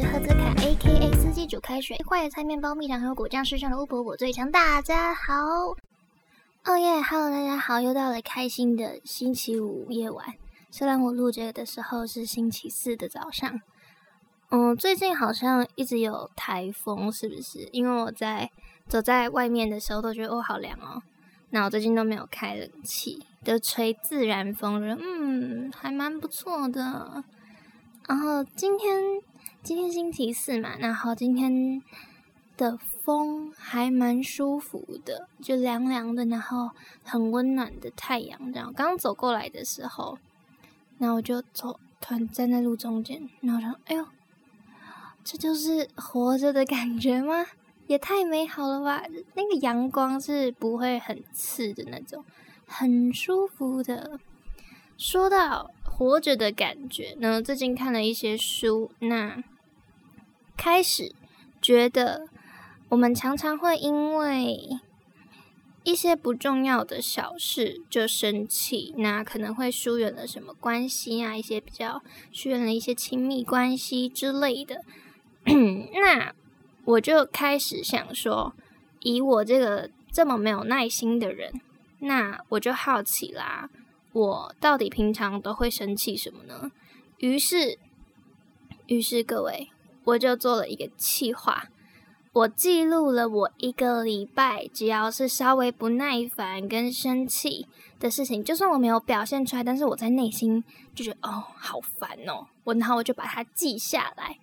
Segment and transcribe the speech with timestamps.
[0.00, 4.50] 是赫兹卡，A K A 司机煮开水，坏野菜面包、蜜糖和果酱世上的巫婆，我最强。
[4.50, 5.34] 大家好，
[6.64, 10.36] 哦耶，Hello，大家好，又到了开心的星期五夜晚。
[10.70, 13.60] 虽然我录这个的时候是星期四的早上，
[14.48, 17.68] 嗯，最近好像一直有台风，是不是？
[17.70, 18.50] 因为我在
[18.88, 21.02] 走在外面的时候都觉得哦好凉哦，
[21.50, 27.22] 那我最近都没有开冷气，都吹自然风，嗯，还蛮不错的。
[28.08, 29.20] 然后今天
[29.62, 31.82] 今天星期四嘛，然后今天
[32.56, 36.70] 的风还蛮舒服的，就凉凉的，然后
[37.04, 38.50] 很温暖的太阳。
[38.52, 40.18] 这样刚走过来的时候，
[40.96, 44.06] 然后我就走，突然站在路中间，然后说：“哎呦，
[45.22, 47.44] 这就是活着的感觉吗？
[47.86, 49.04] 也太美好了吧！
[49.34, 52.24] 那个阳光是不会很刺的那种，
[52.66, 54.18] 很舒服的。”
[54.96, 55.70] 说到
[56.00, 59.44] 活着的感觉呢，最近看了一些书，那
[60.56, 61.14] 开始
[61.60, 62.26] 觉得
[62.88, 64.78] 我们常常会因为
[65.84, 74.82] 一些不重要的小事就生气，那可能会疏远了什么关系啊，一些比较疏远了一些亲密关系之类的。
[75.44, 76.32] 那
[76.86, 78.54] 我就开始想说，
[79.00, 81.60] 以我这个这么没有耐心的人，
[81.98, 83.68] 那我就好奇啦。
[84.12, 86.70] 我到底平常都会生气什么呢？
[87.18, 87.78] 于是，
[88.86, 89.68] 于是各位，
[90.04, 91.68] 我就做了一个计划，
[92.32, 104.38] 我记录了我一个礼拜，只要是稍微不耐烦跟生气的事情，就算我没有表现出来，但是我在内心就觉得哦，好烦哦，我然后我就把它记下来。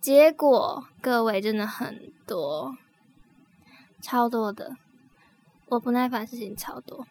[0.00, 2.76] 结果各位真的很多，
[4.02, 4.76] 超多的，
[5.68, 7.06] 我不耐烦事情超多。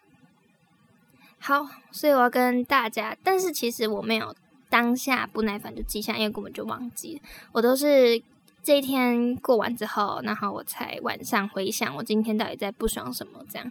[1.46, 4.34] 好，所以我要跟大家，但是其实我没有
[4.68, 7.20] 当下不耐烦就记下，因为根本就忘记了。
[7.52, 8.20] 我都是
[8.64, 13.70] 这一天过完之后，然后我才晚上回想我今天到底在不爽什么这样。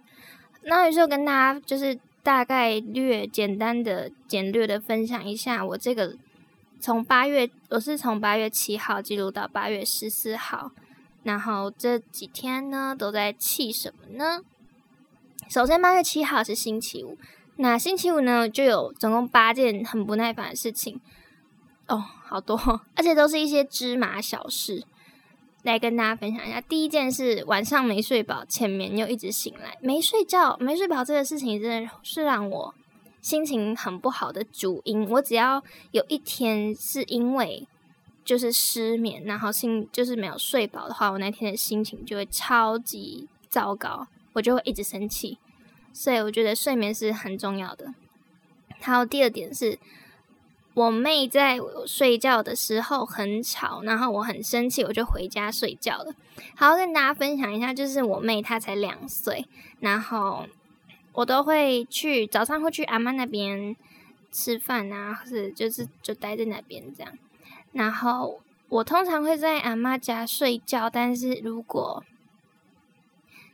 [0.61, 6.16] 那有时候跟大家就是大概略简单的简略的分享一下，我这个
[6.79, 10.71] 从八月我是从八月七号记录到八月十四号，
[11.23, 14.39] 然后这几天呢都在气什么呢？
[15.50, 17.17] 首先八月七号是星期五。
[17.57, 20.99] 那星期五呢，就有总共八件很不耐烦的事情
[21.88, 22.57] 哦，好多，
[22.95, 24.83] 而且都是一些芝麻小事，
[25.63, 26.59] 来跟大家分享一下。
[26.59, 32.75] 第一件是晚上没睡饱，前面又一直醒来，没睡觉，没睡饱这个事情真的是让我
[33.21, 35.09] 心情很不好的主因。
[35.11, 37.67] 我只要有一天是因为
[38.25, 45.38] 就是失眠，然后心就是没有睡饱的话，我那天的心情就会超级糟糕，我就会一直生气。
[45.95, 47.94] 所以我觉得睡眠是很重要的。
[48.81, 49.79] 还有第二点是，
[50.73, 51.57] 我妹在
[51.88, 56.13] 睡觉的时候很吵，然后我很生气，我就回家睡觉了。
[56.53, 59.45] 好，跟大家分享一下，就是我妹她才两岁，
[59.79, 60.45] 然后
[61.13, 63.73] 我都会去早上会去阿妈那边
[64.33, 67.17] 吃饭啊，或者就是就待在那边这样。
[67.72, 72.03] 然后我通常会在阿妈家睡觉，但是如果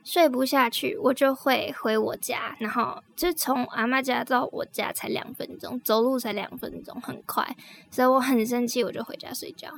[0.04, 7.56] 睡不下去，我就会回我家，然后就从阿妈家到我家才两分钟，走路才两分钟，很快，
[7.90, 9.70] 所以我很生气，我就回家睡觉。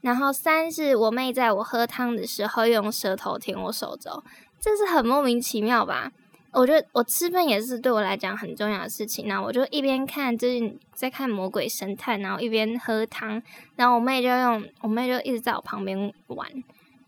[0.00, 4.22] 然后三是我妹在我喝汤的时候用舌头舔我手肘，
[4.60, 6.12] 这是很莫名其妙吧？
[6.52, 13.42] 我觉得我吃饭也是对我来讲很重要的事情，然后我就一边看最近在看《魔鬼神探》，然后一边喝汤，
[13.76, 16.46] 然后我妹就用我妹就一直在我旁边玩。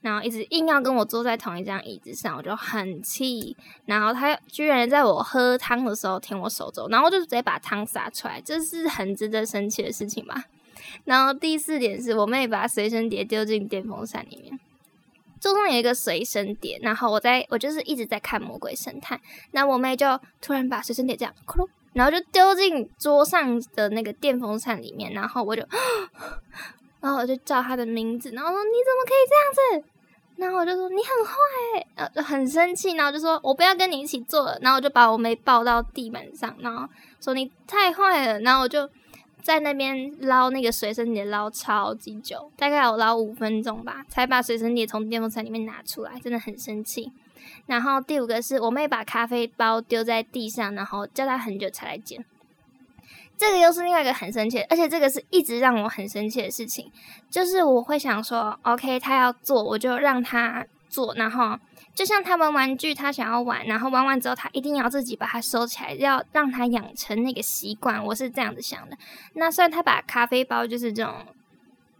[0.04, 3.56] 然后一直硬要跟我坐在同一张椅子上，我就很气。
[3.86, 10.44] 然后他居然在我喝汤的时候舔我手肘，然后就直接把汤洒出来，这是很值得生气的事情吧？
[11.04, 14.60] 然后第四点是我妹把随身碟丢进电风扇里面，
[15.40, 19.16] 桌上有一个随身碟，然后我在我就是一直在看《魔鬼神探》，
[19.52, 21.34] 那我妹就突然把随身碟这样，
[21.94, 25.62] 然后就丢进桌上的那个电风扇里面，然后我就，
[27.00, 29.34] 然后我就叫她的名字，然后说你怎么可以这
[29.72, 29.88] 样子？
[30.36, 36.88] 然后我就说你很坏，呃，很生气，然后就说我不要跟你一起做了，然后我就把我妹抱到地板上，然后
[37.20, 38.88] 说你太坏了，然后我就
[39.42, 47.12] 在那边捞那个随身碟，捞超级久，大概有捞五分钟吧，才把随身碟从电风扇里面拿出来，真的很生气。
[47.66, 52.24] 然后第五个是我妹把咖啡包丢在地上，然后叫她很久才来捡。
[53.36, 56.90] 这个又是另外一个很生气，而且这个是一直让我很生气的事情，
[57.30, 61.58] 就是我会想说，OK，他要做，我就让他做，然后
[61.94, 68.96] 就像他玩玩具，他想要玩，然后玩完之后，他一定要自己把它收起来，要让他养成那个习惯，我是这样子想的。
[69.34, 71.14] 那虽然他把咖啡包就是这种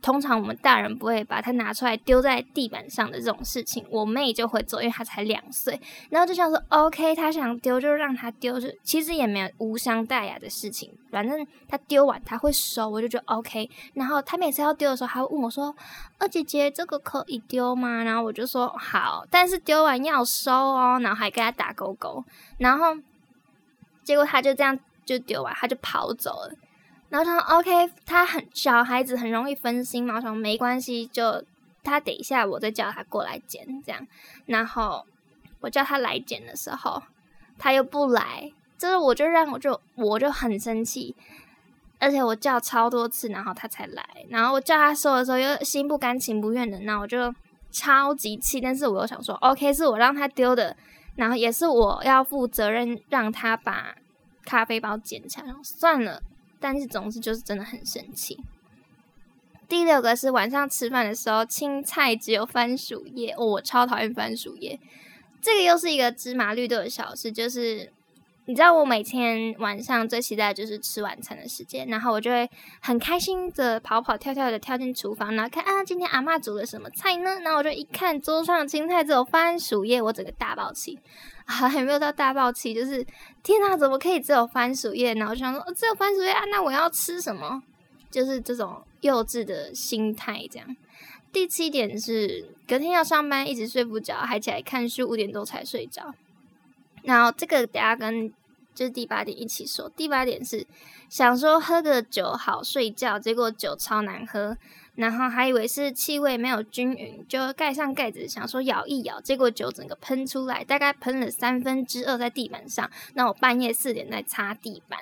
[0.04, 5.80] 通常我们大人不会把它拿出来丢在地板上的这种事情，我妹就会做，因为她才两岁。
[6.10, 10.92] 然后就想说，OK，她想丢就让她丢，就其实也没有无伤大雅的事情。
[11.10, 13.70] 反正她丢完她会收，我就觉得 OK。
[13.94, 15.74] 然后她每次要丢的时候，还会问我说
[16.20, 22.22] ：“二姐姐，这个可以丢吗？”然后我就说：“好，但是丢完要收哦。”然后还跟她打勾勾。
[22.58, 22.94] 然后
[24.02, 26.52] 结果她就这样就丢完，她就跑走了。
[27.10, 30.16] 然后他说：“OK，他很小孩子，很容易分心嘛。
[30.16, 31.44] 我说没关系，就
[31.84, 34.04] 他等一下，我再叫他过来捡，这样。
[34.46, 35.06] 然后
[35.60, 37.00] 我叫他来捡的时候，
[37.56, 41.14] 他又不来，就是我就让我就我就很生气，
[42.00, 44.04] 而且我叫超多次，然后他才来。
[44.28, 47.32] 然后我叫他收的时候，又心不甘情不愿的，那我就
[47.70, 48.60] 超级气。
[48.60, 50.76] 但是我又想说，OK，是我让他丢的，
[51.14, 53.94] 然后也是我要负责任，让他把
[54.44, 55.46] 咖啡包捡起来。
[55.62, 56.20] 算了。”
[56.60, 58.38] 但是总之就是真的很生气。
[59.68, 64.78] 第六个是晚上吃饭的时候，青菜只有番薯叶，哦，我超讨厌番薯叶。
[65.40, 67.92] 这个又是一个芝麻绿豆的小事，就是
[68.46, 72.49] 你知道我每天晚上最期待就是吃晚餐的时间，然后我就会
[72.81, 77.41] 很开心的跑跑跳跳的跳进厨房，然后看啊今天阿妈煮了什么菜呢？
[77.41, 80.99] 然后我就一看桌上的青菜只有番薯叶，我整个大爆气。
[81.46, 83.06] 啊，还没有到大爆气，就是
[83.43, 85.14] 天哪，怎么可以只有番薯叶？
[85.14, 87.62] 然后想说只有番薯叶啊，那我要吃什么？
[88.11, 90.47] 就是这种幼稚的心态。
[90.50, 90.76] 这样，
[91.32, 96.14] 第七点是隔天要上班，一直睡不着，还起来看书，五点多才睡着。
[97.04, 98.32] 然后这个等下跟
[98.74, 99.88] 就是第八点一起说。
[99.90, 100.66] 第八点是
[101.08, 104.56] 想说喝个酒好睡觉，结果酒超难喝。
[104.96, 112.88] 然后还以为是气味没有均匀，就盖上盖子，想说咬一咬，结果酒整个喷出来，大概喷了三分之二在地板上。
[113.14, 115.00] 那我半夜四点在擦地板，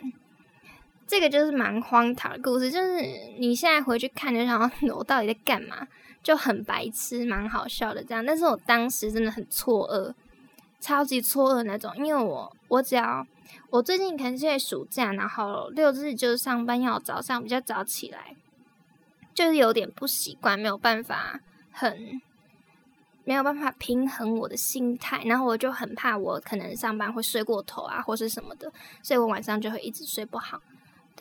[1.07, 2.71] 这个就是蛮荒唐的故事。
[2.71, 3.03] 就是
[3.39, 4.59] 你现在回去看，就想
[4.97, 5.87] 我到底在干嘛，
[6.23, 8.25] 就很白痴，蛮好笑的这样。
[8.25, 10.15] 但是我当时真的很错愕，
[10.83, 13.27] 超级错愕那种，因为我我只要
[13.71, 18.37] 我最近可能在暑假，然后六日就是上班要早上比较早起来。
[19.35, 21.41] 就是有点不习惯，没有办法
[21.71, 22.21] 很
[23.25, 28.71] 没有办法平衡我的心态，然后我就很怕我可能上班会睡过头啊，或是什么的，
[29.03, 30.61] 所以我晚上就会一直睡不好。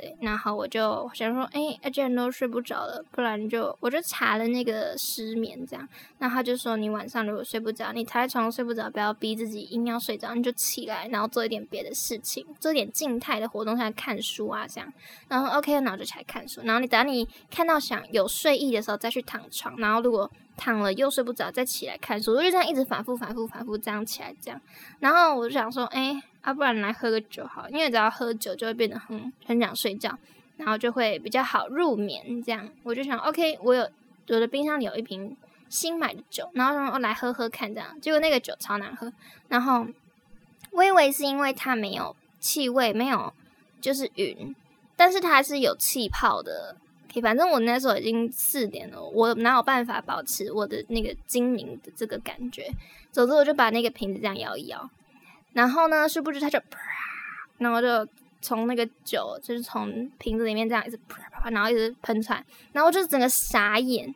[0.02, 5.88] 对，然后我就想说，哎，既然都睡不着了，不然就我就查了那个失眠这样。
[6.18, 14.92] 那他就说，你晚上如果睡不着，你躺在床上睡不着，不要逼自己硬要睡着，你就起来，然后做一点别的事情，做一点静态的活动，像看书啊这样。
[15.28, 16.62] 然后 OK，然后就起来看书。
[16.64, 19.78] 然后你等你看到想有睡意的时候再去躺床。
[19.78, 20.28] 然后如果
[20.58, 22.34] 躺了又睡不着，再起来看书。
[22.34, 24.60] 我就这样一直反复、反复、反复这样起来这样。
[25.00, 26.24] 然后我就想说，哎。
[26.42, 30.18] 啊，不然来喝个酒好，因为只要喝酒就会变得很很想睡觉，
[30.58, 32.42] 然后就会比较好入眠。
[32.44, 33.88] 这样我就想，OK，我有
[34.30, 35.36] 我的冰箱里有一瓶
[35.70, 39.14] 新买的酒，然后让我来喝喝看，这样结果那个酒超难喝。
[39.48, 39.86] 然后
[40.72, 43.34] 我以为是因为它没有气味，没有
[43.80, 44.56] 就是云，
[44.96, 46.76] 但是它还是有气泡的。
[47.22, 52.72] 反正我那时候已经四点了，我哪有办法保持我的那个精明的这个感觉？
[53.12, 54.90] 总之我就把那个瓶子这样摇一摇。
[55.54, 56.08] 然后呢？
[56.08, 56.80] 殊不知，他就啪，
[57.58, 58.08] 然后就
[58.42, 62.44] 从那个酒，就是从瓶子里面这样一直啪啪啪，然后一直喷出来。
[62.72, 64.14] 然后我就整个傻眼，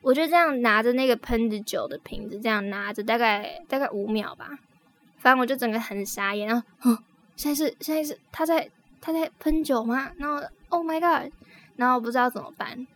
[0.00, 4.58] 我就这样拿着那个喷着酒的瓶子，这样拿着大概大概五秒吧。
[5.18, 6.48] 反正我就整个很傻眼。
[6.48, 6.98] 然后哦，
[7.36, 8.68] 现在是现在是他在
[9.00, 10.10] 他在喷酒吗？
[10.16, 11.32] 然后，Oh my god！
[11.76, 12.86] 然后不知道怎么办。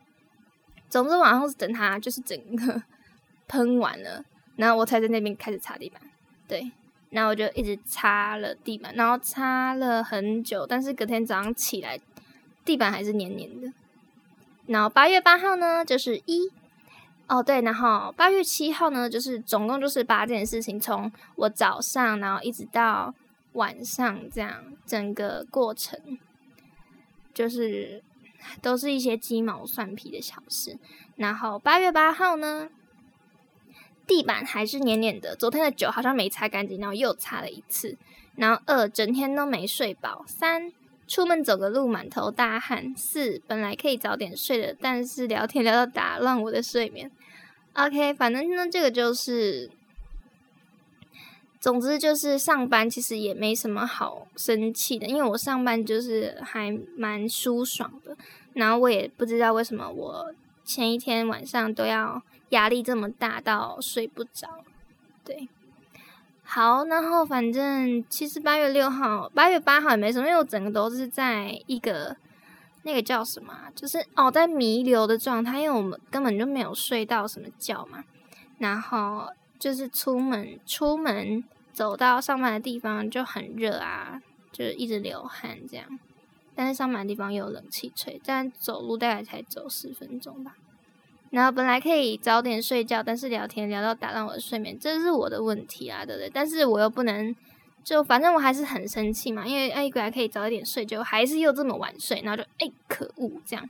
[0.89, 2.83] 总之，晚上是等他就是整个
[3.47, 4.25] 喷完了，
[4.57, 6.03] 然后我才在那边开始擦地板。
[6.49, 6.73] 对。
[7.17, 11.99] 然后我就一直擦了地板，然后擦了很久，但是隔天早上起来，
[12.63, 13.73] 地板还是黏黏的。
[14.67, 16.51] 然后八月八号呢，就是一
[17.27, 23.15] 哦对，然后八月七号呢，就是总共就是八件事情，从我早上然后一直到
[23.55, 25.99] 晚上这样整个过程，
[27.33, 28.05] 就是
[28.61, 30.77] 都是一些鸡毛蒜皮的小事。
[31.17, 32.69] 然后八月八号呢。
[34.07, 37.97] 地板还是黏黏的，昨天的酒好像没擦干净，然后又擦了一次。
[38.37, 40.23] 然后二整天都没睡饱。
[40.29, 40.71] 三
[41.09, 42.95] 出门走个路满头大汗。
[42.97, 47.11] 四本来可以早点睡的，但是聊天聊到打乱我的睡眠。
[47.73, 49.71] OK，反正呢这个就是，
[51.59, 58.17] 总之就是上班其实也没什么好生气的，因为我上班就是还蛮舒爽的。
[58.53, 60.35] 然后我也不知道为什么我
[60.65, 62.23] 前一天晚上都要。
[62.51, 64.65] 压力这么大到睡不着，
[65.25, 65.49] 对，
[66.43, 72.17] 好，然后反正其实八月六号、八月八号也没什么，因为我整个都是在一个
[72.85, 73.53] 那个叫什么？
[73.75, 78.05] 就是哦，在弥留的状态，因为我们根本就没有睡到什么觉嘛。
[78.59, 84.23] 然后就是出门，出门走到上班的地方就很热啊，
[84.53, 85.99] 就一直流汗这样。
[86.55, 90.55] 但是上班的地方又有冷气吹，但走路大概才走十分钟吧。
[91.31, 96.31] 然后本来可以早点睡觉，但是聊天聊到打乱我的睡眠，这是我的问题啊，对不对？
[96.33, 97.35] 但是我又不能。
[97.85, 103.65] 就反正我还是很生气嘛，因为哎，本来可以早一点睡，就还是又这么晚睡，然后就哎，可恶这样。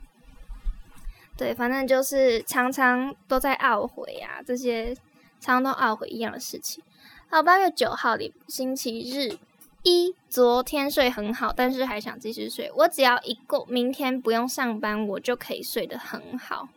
[1.37, 4.95] 对，反正就是常常都在懊悔啊，这些
[5.39, 6.83] 常常都懊悔一样的事情。
[7.29, 9.37] 好，八月九号的星期日
[9.83, 12.71] 一，昨天睡很好，但是还想继续睡。
[12.75, 16.67] 我只要一够明天不用上班，我就可以睡得很好。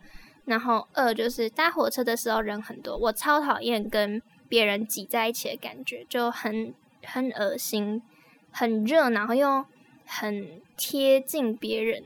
[0.45, 6.75] 然后二就是搭火车的时候人很多，我超讨厌跟别人挤在一起的感觉，就很。
[7.03, 8.03] 很恶心，
[8.51, 9.65] 很热，然后又
[10.05, 12.05] 很贴近别人，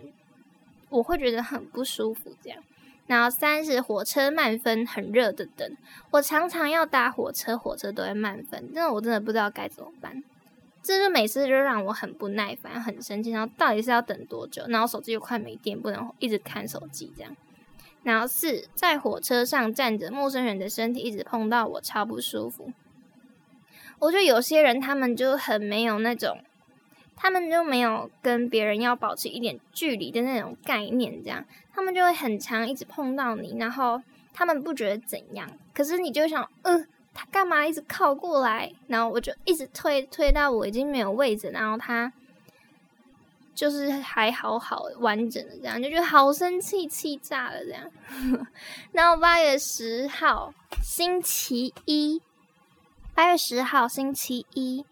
[0.88, 2.30] 我会觉得很不舒服。
[2.40, 2.62] 这样，
[3.08, 5.76] 然后三是火车慢分，很热的等，
[6.12, 10.22] 我常常要搭火车，火车都会慢分，那我真的不知道该怎么办。
[10.80, 13.32] 这就每次就让我很不耐烦，很生气。
[13.32, 14.64] 然后到底是要等多久？
[14.68, 17.36] 然后手机又快没电，不能一直看手机这样。
[18.04, 22.70] 然后四在火车上站着，陌生人的身体一直碰到我，超不舒服。
[23.98, 26.38] 我觉得有些人他们就很没有那种，
[27.16, 36.84] 他们就没有跟别人要保持一点距离的那种概念，这样他们就会很强一直碰到你，然后他们不觉得怎样，可是你就想，呃，
[37.14, 38.70] 他干嘛一直靠过来？
[38.88, 42.12] 然后我就一直推推到我已经没有位置，然后他
[43.54, 47.90] 就是还好好完整的这样，就觉得好生气，气炸了这样。
[48.92, 52.20] 然后八月十号星期一。
[53.16, 54.84] 八月十号星期一，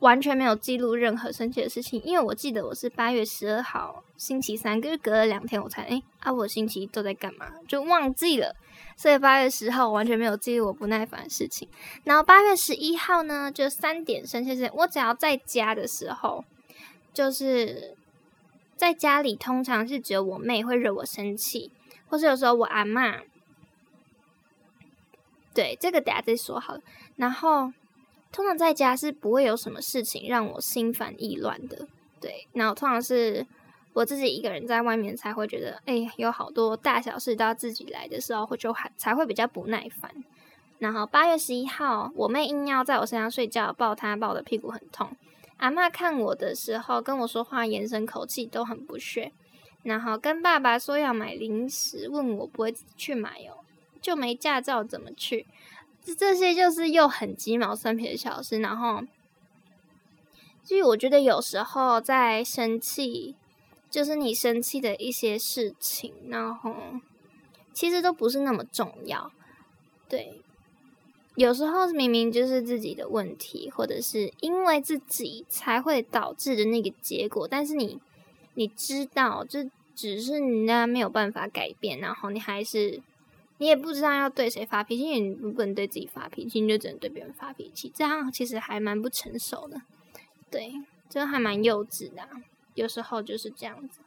[0.00, 8.54] 完全没有记录任何生气的事情，因为我记得我是八月十二号星期三，就是隔了两天我才哎啊，我星期一都在干嘛就忘记了，
[8.94, 11.66] 所以八月十号完全没有记录我不耐烦的事情。
[12.04, 16.44] 然后八月十一号呢，就三点生气是，我只要在家的时候，
[17.12, 17.96] 就是
[18.76, 21.70] 在家里，通常是只有我妹会惹我生气，
[22.08, 23.20] 或是有时候我阿妈。
[25.54, 26.80] 对，这个等下再说好了。
[27.16, 27.72] 然后，
[28.32, 31.86] 通常在家是不会有什么事情让我心烦意乱的。
[32.20, 33.46] 对，然后通常是
[33.92, 40.10] 我自己一个人在外面才会觉得，哎，有好多大小事都要自己来的时候，会就还才会比较不耐烦。
[40.78, 45.14] 然后八月十一号，我妹硬要在我身上睡觉，抱她抱的屁股很痛。
[45.58, 49.32] 阿妈看我的时候跟我说话，眼神口气都很不屑。
[49.82, 53.64] 然后跟爸爸说要买零食，问我不会去买哦。
[54.00, 55.46] 就没驾照怎么去？
[56.04, 58.58] 这这些就是又很鸡毛蒜皮的小事。
[58.58, 59.02] 然后，
[60.64, 63.36] 所以我觉得有时候在生气，
[63.88, 66.74] 就是你生气的一些事情，然后
[67.72, 69.30] 其实都不是那么重要。
[70.08, 70.42] 对，
[71.36, 77.98] 有时候明明就是自己的问题，或者是因为自己才会导致的那个结果，但是你
[78.54, 83.00] 你知道，这只是你那没有办法改变，然后你还是。
[83.58, 89.80] 你也不知道要对谁发脾气，你不能对自己发脾气，你就只能对别人发脾气，这样其实还蛮不成熟的，
[90.50, 90.72] 对，
[91.08, 92.28] 就还蛮幼稚的。
[92.74, 94.00] 有时候就是这样子，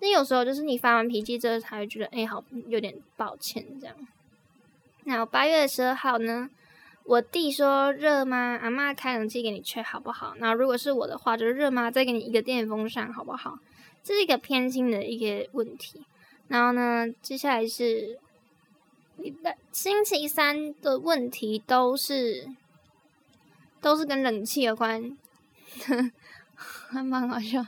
[0.00, 3.94] 那有时候就是你发完脾气之后才会觉得，哎，好有点抱歉这样。
[5.04, 6.50] 那八月十二号呢，
[7.06, 8.58] 我弟说热吗？
[8.60, 10.34] 阿妈开冷气给你吹好不好？
[10.38, 11.90] 那如果是我的话，就热吗？
[11.90, 13.58] 再给你一个电风扇好不好？
[14.02, 16.04] 这是一个偏心的一个问题。
[16.48, 18.18] 然后呢，接下来是
[19.16, 19.56] 礼拜。
[19.70, 22.48] 星期三的问题都是
[23.80, 25.16] 都是跟冷气有关，
[26.56, 27.64] 还蛮好笑。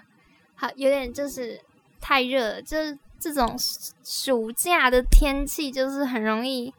[0.57, 1.61] 好，有点就是
[2.01, 3.57] 太热，就是这种
[4.05, 6.75] 暑假的天气，就是很容易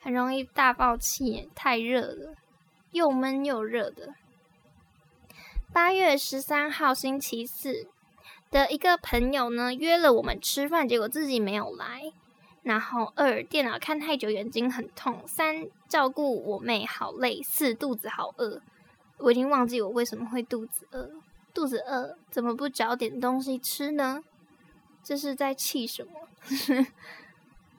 [0.00, 2.34] 很容易大爆气，太热了，
[2.92, 4.14] 又闷又热的。
[5.72, 7.86] 八月十三号星期四
[8.50, 12.12] 的一个朋友呢约了我们吃饭，结果自己没有来。
[12.62, 18.60] 然后二电脑看太久眼睛很痛，三照顾我妹好累，四肚子好饿，
[19.18, 21.10] 我已经忘记我为什么会肚子饿，
[21.54, 24.22] 肚子饿怎么不找点东西吃呢？
[25.02, 26.12] 这是在气什么？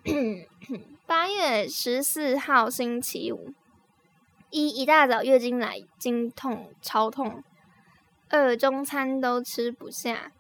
[1.10, 3.52] 八月十四号星期五，
[4.52, 7.44] 一一大早月经来，经痛超痛，
[8.30, 10.32] 二中餐都吃不下。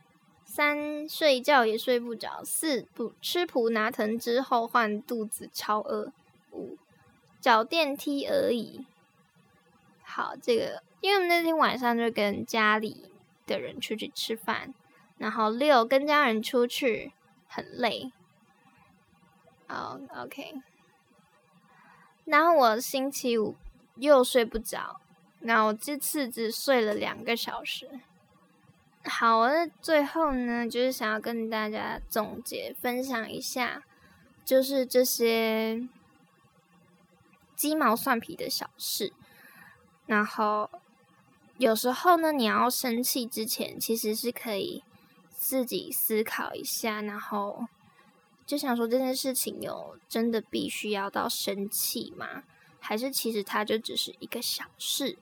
[0.45, 6.13] 三睡觉也睡不着，四不吃普拿疼之后换肚子超饿，
[6.51, 6.77] 五
[7.41, 8.85] 找电梯而已。
[10.03, 13.11] 好，这个因为我们那天晚上就跟家里
[13.47, 14.75] 的人出去吃饭，
[15.17, 17.11] 然后六跟家人出去
[17.47, 18.11] 很累。
[19.69, 20.55] 好，OK。
[22.25, 23.55] 然后我星期五
[23.95, 24.99] 又睡不着，
[25.41, 28.01] 那我这次只睡了两个小时。
[29.05, 33.83] 好，那最后呢，就是想要跟大家总结分享一下，
[34.43, 35.88] 就是这些
[37.55, 39.13] 鸡毛蒜皮的小事。
[40.05, 40.69] 然后
[41.57, 44.83] 有时候呢，你要生气之前，其实是可以
[45.29, 47.67] 自己思考一下，然后
[48.49, 52.43] 就想说这件事情有真的必须要到生气吗？
[52.79, 55.17] 还是其实它就只是一个小事？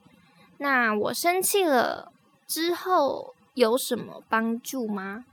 [0.56, 2.12] 那我生气了
[2.46, 3.34] 之后。
[3.54, 5.24] 有什么帮助吗？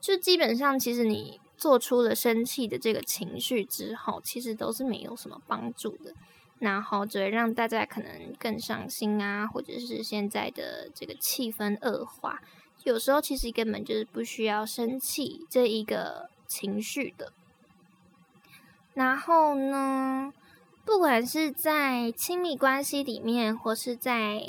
[0.00, 6.14] 就基本上，其实你做出了生气的这个情绪之后，其实都是没有什么帮助的，
[6.58, 12.40] 然后只会让大家可能更伤心啊，或者是现在的这个气氛恶化。
[12.84, 17.32] 有时候其实根本就是不需要生气这一个情绪的。
[18.94, 20.32] 然后呢，
[20.84, 24.40] 不管是在亲密关系里面，或是在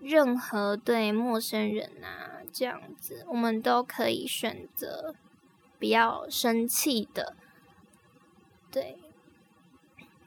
[0.00, 5.14] 任何对陌生人啊，这样子，我们都可以选择
[5.78, 7.36] 不要生气的。
[8.72, 8.98] 对，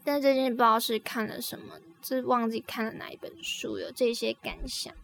[0.06, 4.96] 但最近不知道是看了什么，就忘记看了哪一本书，有这些感想。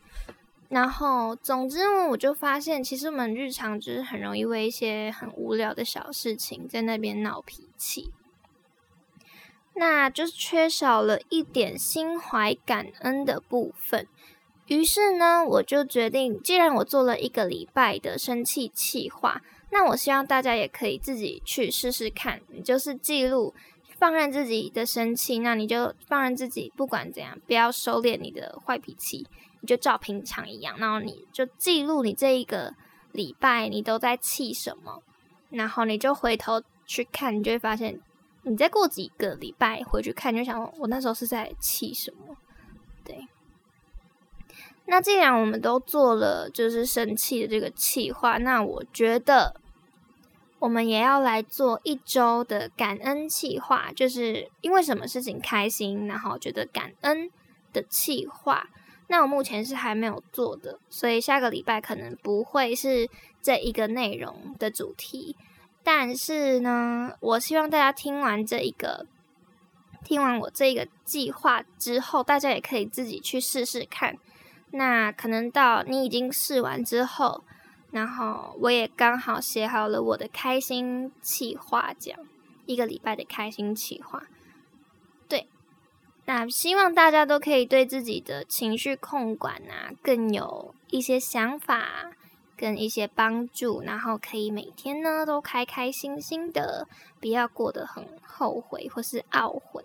[0.72, 8.14] 然后，总之呢我就发现，其实我们日常就是很容易为一些很无聊的小事情在那边闹脾气，
[9.76, 14.08] 那就是缺少了一点心怀感恩的部分。
[14.68, 22.40] 于是呢，我就决定，既然我做了一个礼拜的生气气话，那我希望大家也可以自己去试试看。
[22.48, 23.54] 你就是记录，
[23.98, 29.28] 放任自己的生气，那你就放任自己，不管怎样，不要收敛你的坏脾气，
[29.62, 30.78] 你就照平常一样。
[30.78, 32.76] 然后你就记录你这一个
[33.14, 35.02] 礼拜你都在气什么，
[35.50, 38.02] 然后你就回头去看，你就会发现，
[38.44, 42.36] 你再过几个礼拜回去看，你就想，我那时候是在气什么？
[43.04, 43.28] 对。
[44.86, 49.56] 那既然我们都做了就是生气的这个气话，那我觉得
[50.60, 57.30] 我们也要来做一周的感恩气话，就是因为什么事情开心，然后觉得感恩
[57.72, 58.70] 的气话。
[59.12, 63.10] 那我目前是还没有做的，所以下个礼拜可能不会是
[63.42, 65.36] 这一个内容的主题。
[65.84, 69.06] 但是呢，我希望大家听完这一个，
[70.06, 74.16] 听完我这个计划之后，大家也可以自己去试试看。
[74.72, 77.44] 那可能到你已经试完之后，
[77.92, 82.18] 然后我也刚好写好了我的开心企划，讲
[82.66, 84.24] 一个礼拜的开心企划。
[86.26, 92.12] 那希望大家都可以对自己的情绪控管啊，更有一些想法
[92.56, 96.88] 跟一些帮助，然后可以每天呢都开开心心的，
[97.20, 99.84] 不要过得很后悔或是懊悔。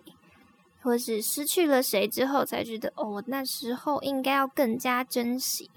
[0.79, 5.69] 或是失去了谁之后，才觉得哦，那时候应该要更加珍惜。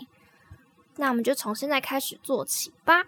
[0.96, 3.06] 那我们就从现在开始做起吧。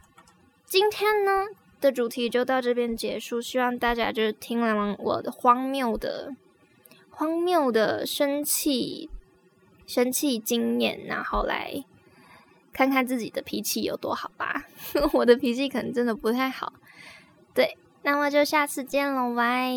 [0.64, 1.46] 今天呢
[1.80, 6.34] 的主题就到这边结束，希望大家就是听完我的荒谬的、
[7.12, 9.08] 荒谬的生气、
[9.86, 11.84] 生气经验，然后来
[12.72, 14.64] 看看自己的脾气有多好吧。
[15.14, 16.72] 我的脾气可能真的不太好。
[17.54, 19.72] 对，那么就下次见喽，拜。